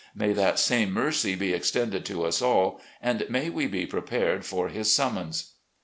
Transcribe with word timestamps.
May 0.15 0.33
that 0.33 0.57
same 0.57 0.91
mercy 0.93 1.35
be 1.35 1.53
extended 1.53 2.05
to 2.05 2.23
us 2.25 2.41
aU, 2.41 2.79
and 3.03 3.23
may 3.29 3.51
we 3.51 3.67
be 3.67 3.85
prepared 3.85 4.43
for 4.43 4.69
His 4.69 4.87
siunmons." 4.87 5.49